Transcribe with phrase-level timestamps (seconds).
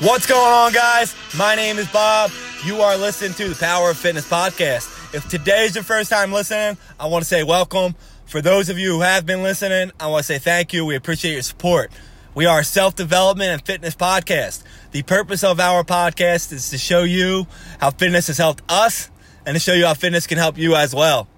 [0.00, 1.14] What's going on, guys?
[1.38, 2.32] My name is Bob.
[2.64, 5.14] You are listening to the Power of Fitness podcast.
[5.14, 7.94] If today is your first time listening, I want to say welcome.
[8.26, 10.84] For those of you who have been listening, I want to say thank you.
[10.84, 11.92] We appreciate your support.
[12.34, 14.64] We are a self development and fitness podcast.
[14.90, 17.46] The purpose of our podcast is to show you
[17.78, 19.10] how fitness has helped us
[19.46, 21.28] and to show you how fitness can help you as well.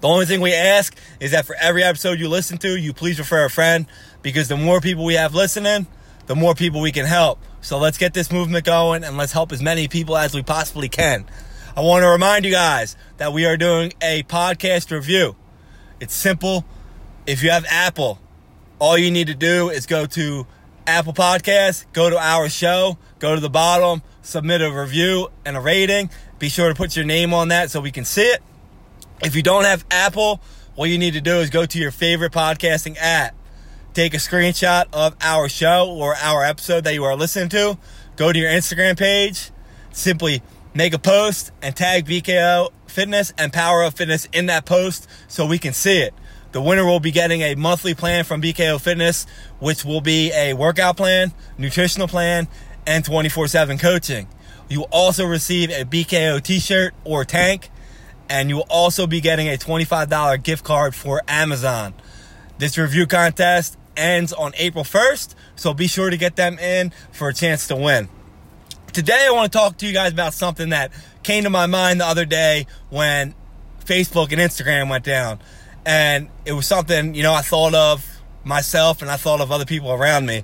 [0.00, 3.18] The only thing we ask is that for every episode you listen to, you please
[3.18, 3.86] refer a friend
[4.22, 5.86] because the more people we have listening,
[6.26, 7.38] the more people we can help.
[7.60, 10.88] So let's get this movement going and let's help as many people as we possibly
[10.88, 11.26] can.
[11.76, 15.36] I want to remind you guys that we are doing a podcast review.
[16.00, 16.64] It's simple.
[17.26, 18.18] If you have Apple,
[18.78, 20.46] all you need to do is go to
[20.86, 25.60] Apple Podcasts, go to our show, go to the bottom, submit a review and a
[25.60, 26.10] rating.
[26.38, 28.42] Be sure to put your name on that so we can see it.
[29.22, 30.40] If you don't have Apple,
[30.74, 33.34] what you need to do is go to your favorite podcasting app.
[33.92, 37.76] Take a screenshot of our show or our episode that you are listening to.
[38.16, 39.50] Go to your Instagram page.
[39.90, 40.42] Simply
[40.74, 45.44] make a post and tag BKO Fitness and Power of Fitness in that post so
[45.44, 46.14] we can see it.
[46.52, 49.26] The winner will be getting a monthly plan from BKO Fitness,
[49.58, 52.46] which will be a workout plan, nutritional plan,
[52.86, 54.28] and 24 7 coaching.
[54.68, 57.70] You will also receive a BKO t shirt or tank
[58.28, 61.92] and you will also be getting a $25 gift card for Amazon.
[62.58, 67.28] This review contest ends on April 1st, so be sure to get them in for
[67.28, 68.08] a chance to win.
[68.92, 70.90] Today, I want to talk to you guys about something that
[71.22, 73.34] came to my mind the other day when
[73.84, 75.38] Facebook and Instagram went down.
[75.86, 78.04] And it was something, you know, I thought of
[78.42, 80.42] myself and I thought of other people around me.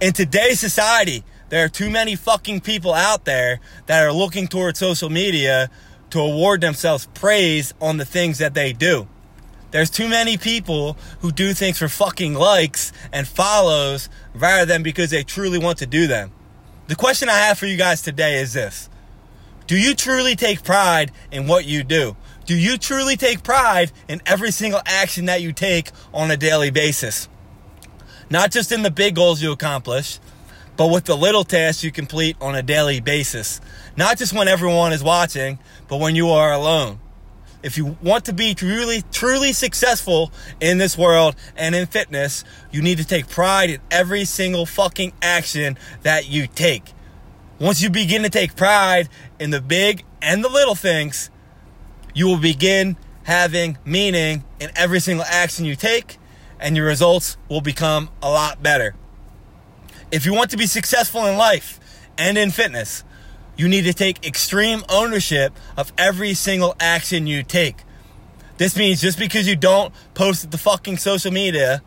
[0.00, 4.78] In today's society, there are too many fucking people out there that are looking towards
[4.78, 5.70] social media
[6.10, 9.06] to award themselves praise on the things that they do.
[9.72, 15.10] There's too many people who do things for fucking likes and follows rather than because
[15.10, 16.30] they truly want to do them.
[16.88, 18.90] The question I have for you guys today is this
[19.66, 22.16] Do you truly take pride in what you do?
[22.44, 26.70] Do you truly take pride in every single action that you take on a daily
[26.70, 27.28] basis?
[28.28, 30.18] Not just in the big goals you accomplish,
[30.76, 33.60] but with the little tasks you complete on a daily basis.
[33.96, 35.58] Not just when everyone is watching,
[35.88, 36.98] but when you are alone.
[37.62, 42.42] If you want to be truly, truly successful in this world and in fitness,
[42.72, 46.92] you need to take pride in every single fucking action that you take.
[47.60, 49.08] Once you begin to take pride
[49.38, 51.30] in the big and the little things,
[52.14, 56.18] you will begin having meaning in every single action you take,
[56.58, 58.96] and your results will become a lot better.
[60.10, 61.78] If you want to be successful in life
[62.18, 63.04] and in fitness,
[63.56, 67.76] you need to take extreme ownership of every single action you take.
[68.58, 71.82] This means just because you don't post the fucking social media,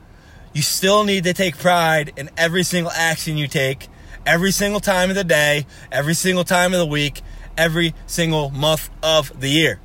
[0.53, 3.87] you still need to take pride in every single action you take,
[4.25, 7.21] every single time of the day, every single time of the week,
[7.57, 9.79] every single month of the year.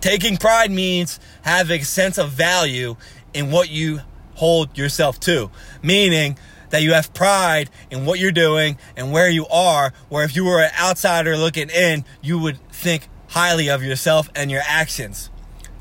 [0.00, 2.96] Taking pride means having a sense of value
[3.34, 4.00] in what you
[4.34, 5.50] hold yourself to,
[5.82, 6.38] meaning
[6.70, 10.44] that you have pride in what you're doing and where you are, where if you
[10.44, 15.30] were an outsider looking in, you would think highly of yourself and your actions.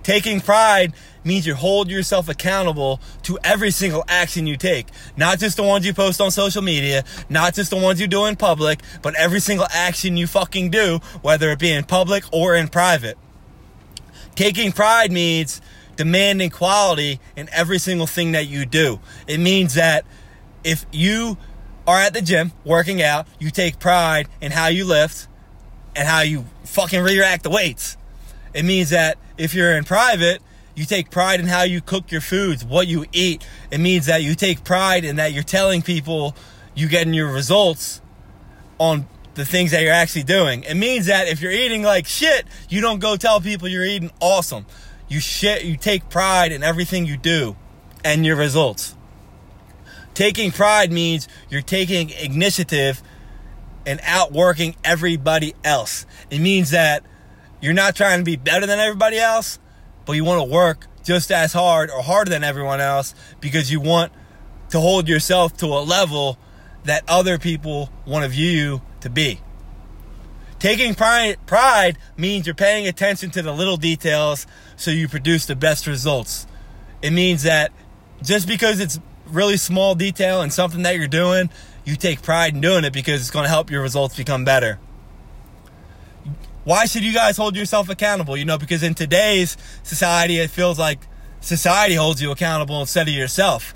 [0.04, 0.94] Taking pride
[1.24, 4.88] means you hold yourself accountable to every single action you take.
[5.18, 8.26] Not just the ones you post on social media, not just the ones you do
[8.26, 12.56] in public, but every single action you fucking do, whether it be in public or
[12.56, 13.18] in private.
[14.36, 15.62] Taking pride means
[15.96, 19.00] demanding quality in every single thing that you do.
[19.28, 20.06] It means that
[20.66, 21.38] if you
[21.88, 25.28] are at the gym working out, you take pride in how you lift
[25.96, 27.96] and how you fucking react the weights.
[28.54, 30.42] It means that if you're in private,
[30.74, 33.48] you take pride in how you cook your foods, what you eat.
[33.72, 36.36] It means that you take pride in that you're telling people
[36.74, 38.02] you're getting your results
[38.80, 40.64] on the things that you're actually doing.
[40.64, 44.12] It means that if you're eating like shit, you don't go tell people you're eating
[44.20, 44.66] awesome.
[45.08, 47.56] You shit, you take pride in everything you do
[48.04, 48.95] and your results.
[50.16, 53.04] Taking pride means you're taking initiative
[53.86, 56.06] and outworking everybody else.
[56.32, 57.04] It means that
[57.62, 59.60] you're not trying to be better than everybody else,
[60.06, 63.80] but you want to work just as hard or harder than everyone else because you
[63.80, 64.12] want
[64.70, 66.40] to hold yourself to a level
[66.86, 69.42] that other people want to view you to be.
[70.60, 74.48] Taking pride, pride means you're paying attention to the little details
[74.78, 76.48] so you produce the best results.
[77.02, 77.72] It means that
[78.24, 79.00] just because it's
[79.36, 81.50] really small detail and something that you're doing,
[81.84, 84.80] you take pride in doing it because it's going to help your results become better.
[86.64, 88.36] Why should you guys hold yourself accountable?
[88.36, 91.00] You know, because in today's society, it feels like
[91.42, 93.76] society holds you accountable instead of yourself.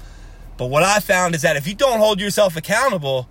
[0.57, 3.29] But what I found is that if you don't hold yourself accountable,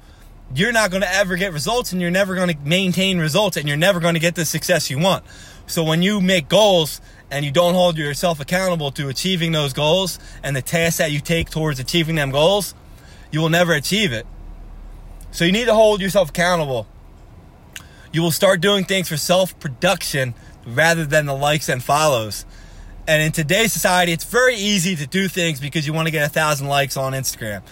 [0.54, 3.66] you're not going to ever get results and you're never going to maintain results and
[3.66, 5.25] you're never going to get the success you want.
[5.69, 7.00] So when you make goals
[7.31, 11.20] and you don't hold yourself accountable to achieving those goals and the tasks that you
[11.20, 12.75] take towards achieving them goals,
[13.31, 14.26] you will never achieve it.
[15.31, 16.87] So you need to hold yourself accountable.
[18.12, 20.35] You will start doing things for self production
[20.67, 22.47] rather than the likes and follows.
[23.06, 26.26] And in today's society, it's very easy to do things because you want to get
[26.26, 27.62] a thousand likes on Instagram.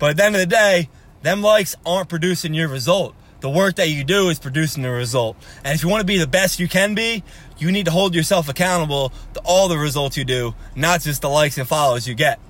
[0.00, 0.88] But at the end of the day,
[1.22, 3.14] them likes aren't producing your result.
[3.44, 5.36] The work that you do is producing the result.
[5.64, 7.22] And if you want to be the best you can be,
[7.58, 11.28] you need to hold yourself accountable to all the results you do, not just the
[11.28, 12.40] likes and follows you get.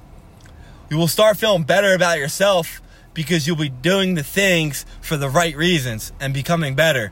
[0.89, 2.81] You will start feeling better about yourself
[3.13, 7.11] because you'll be doing the things for the right reasons and becoming better.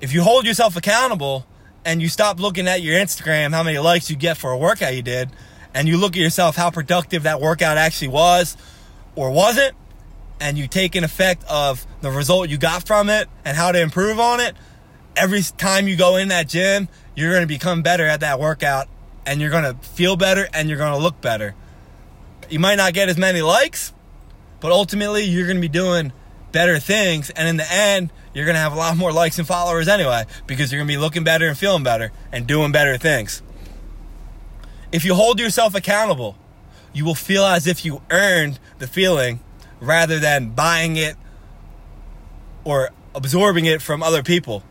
[0.00, 1.46] If you hold yourself accountable
[1.84, 4.94] and you stop looking at your Instagram, how many likes you get for a workout
[4.94, 5.28] you did,
[5.74, 8.56] and you look at yourself how productive that workout actually was
[9.16, 9.74] or wasn't,
[10.42, 13.80] and you take an effect of the result you got from it and how to
[13.80, 14.56] improve on it,
[15.14, 18.88] every time you go in that gym, you're going to become better at that workout
[19.24, 21.54] and you're going to feel better and you're going to look better.
[22.50, 23.92] You might not get as many likes,
[24.58, 26.12] but ultimately you're going to be doing
[26.50, 27.30] better things.
[27.30, 30.24] And in the end, you're going to have a lot more likes and followers anyway
[30.48, 33.42] because you're going to be looking better and feeling better and doing better things.
[34.90, 36.36] If you hold yourself accountable,
[36.92, 39.38] you will feel as if you earned the feeling
[39.82, 41.16] rather than buying it
[42.64, 44.62] or absorbing it from other people.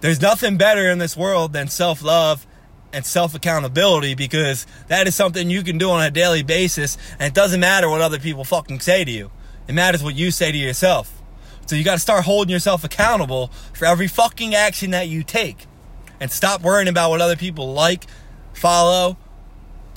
[0.00, 2.46] There's nothing better in this world than self love
[2.92, 7.28] and self accountability because that is something you can do on a daily basis and
[7.28, 9.30] it doesn't matter what other people fucking say to you.
[9.68, 11.22] It matters what you say to yourself.
[11.66, 15.66] So you got to start holding yourself accountable for every fucking action that you take
[16.18, 18.04] and stop worrying about what other people like,
[18.52, 19.16] follow,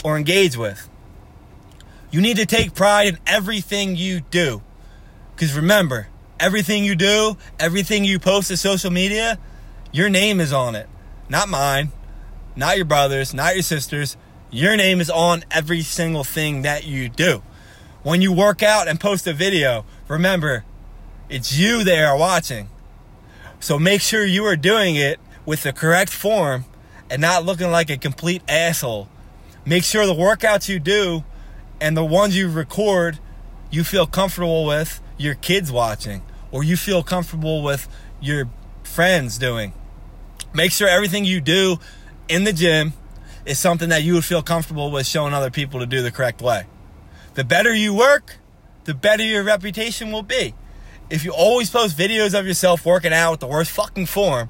[0.04, 0.88] or engage with.
[2.14, 4.62] You need to take pride in everything you do.
[5.34, 9.40] Because remember, everything you do, everything you post to social media,
[9.92, 10.88] your name is on it.
[11.28, 11.92] Not mine,
[12.56, 14.16] not your brother's, not your sister's.
[14.52, 17.42] Your name is on every single thing that you do.
[18.04, 20.66] When you work out and post a video, remember,
[21.30, 22.70] it's you they are watching.
[23.60, 26.66] So make sure you are doing it with the correct form
[27.10, 29.10] and not looking like a complete asshole.
[29.66, 31.24] Make sure the workouts you do
[31.84, 33.20] and the ones you record
[33.70, 37.90] you feel comfortable with your kids watching or you feel comfortable with
[38.22, 38.50] your
[38.84, 39.74] friends doing.
[40.54, 41.80] Make sure everything you do
[42.30, 42.94] in the gym
[43.46, 46.42] is something that you would feel comfortable with showing other people to do the correct
[46.42, 46.68] way.
[47.34, 48.38] The better you work,
[48.86, 50.56] the better your reputation will be.
[51.10, 54.50] If you always post videos of yourself working out with the worst fucking form,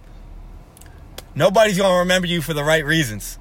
[1.34, 3.40] nobody's to remember you for the right reasons.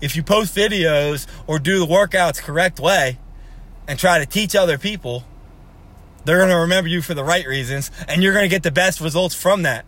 [0.00, 3.18] If you post videos or do the workouts correct way,
[3.86, 5.24] and try to teach other people,
[6.24, 8.70] they're going to remember you for the right reasons and you're going to get the
[8.70, 9.84] best results from that.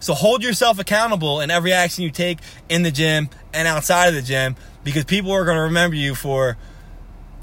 [0.00, 2.38] So hold yourself accountable in every action you take
[2.68, 6.14] in the gym and outside of the gym because people are going to remember you
[6.14, 6.56] for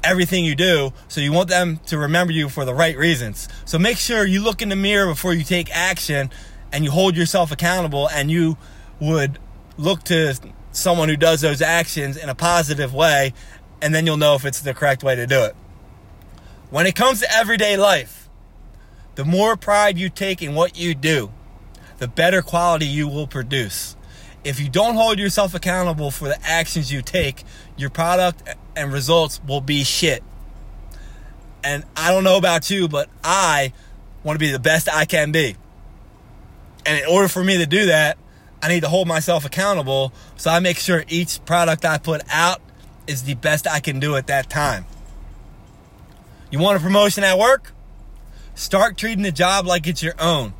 [0.04, 0.92] everything you do.
[1.08, 3.48] So you want them to remember you for the right reasons.
[3.64, 6.30] So make sure you look in the mirror before you take action
[6.72, 8.56] and you hold yourself accountable and you
[9.00, 9.38] would
[9.76, 10.38] look to
[10.72, 13.32] someone who does those actions in a positive way
[13.80, 15.56] and then you'll know if it's the correct way to do it.
[16.72, 18.30] When it comes to everyday life,
[19.14, 21.30] the more pride you take in what you do,
[21.98, 23.94] the better quality you will produce.
[24.42, 27.44] If you don't hold yourself accountable for the actions you take,
[27.76, 30.24] your product and results will be shit.
[31.62, 33.74] And I don't know about you, but I
[34.24, 35.56] want to be the best I can be.
[36.86, 38.16] And in order for me to do that,
[38.62, 42.62] I need to hold myself accountable so I make sure each product I put out
[43.06, 44.86] is the best I can do at that time.
[46.52, 47.72] You want a promotion at work?
[48.54, 50.52] Start treating the job like it's your own.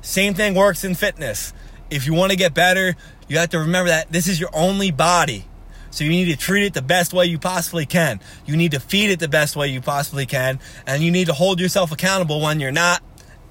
[0.00, 1.52] Same thing works in fitness.
[1.90, 2.96] If you want to get better,
[3.28, 5.46] you have to remember that this is your only body.
[5.92, 8.18] So you need to treat it the best way you possibly can.
[8.46, 10.58] You need to feed it the best way you possibly can.
[10.88, 13.00] And you need to hold yourself accountable when you're not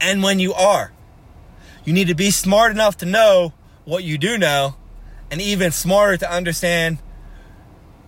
[0.02, 0.92] and when you are.
[1.86, 3.54] You need to be smart enough to know
[3.86, 4.76] what you do know
[5.32, 6.98] and even smarter to understand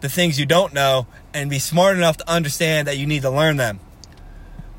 [0.03, 3.29] the things you don't know and be smart enough to understand that you need to
[3.29, 3.79] learn them.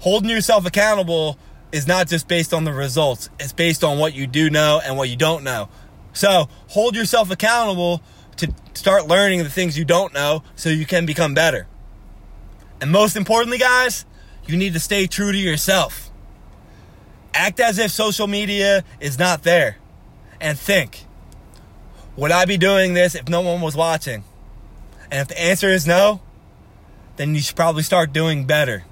[0.01, 1.39] Holding yourself accountable
[1.73, 4.99] is not just based on the results, it's based on what you do know and
[4.99, 5.71] what you don't know.
[6.13, 8.03] So hold yourself accountable
[8.37, 11.67] to start learning the things you don't know so you can become better.
[12.83, 14.05] And most importantly, guys,
[14.47, 16.11] you need to stay true to yourself.
[17.33, 19.79] Act as if social media is not there.
[20.39, 21.07] And think
[22.15, 24.23] would I be doing this if no one was watching?
[25.11, 26.21] And if the answer is no,
[27.17, 28.85] then you should probably start doing better.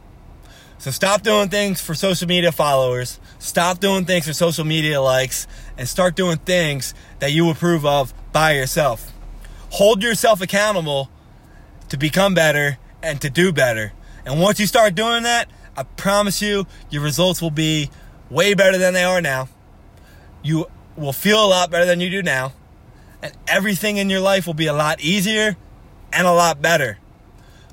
[0.78, 3.20] So stop doing things for social media followers.
[3.38, 5.46] Stop doing things for social media likes
[5.78, 9.12] and start doing things that you approve of by yourself.
[9.70, 11.08] Hold yourself accountable
[11.88, 13.92] to become better and to do better.
[14.26, 17.90] And once you start doing that, I promise you, your results will be
[18.28, 19.48] way better than they are now.
[20.42, 20.66] You
[20.96, 22.54] will feel a lot better than you do now.
[23.22, 25.56] And everything in your life will be a lot easier
[26.12, 26.98] and a lot better.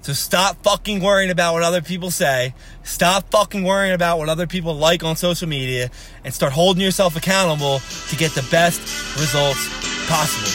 [0.01, 2.53] So stop fucking worrying about what other people say.
[2.83, 5.91] Stop fucking worrying about what other people like on social media
[6.23, 7.79] and start holding yourself accountable
[8.09, 8.79] to get the best
[9.19, 9.67] results
[10.07, 10.49] possible.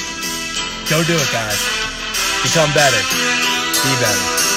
[0.88, 1.60] Go do it, guys.
[2.42, 3.00] Become better.
[3.82, 4.53] Be better.